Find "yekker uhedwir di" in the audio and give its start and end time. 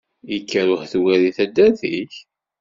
0.31-1.31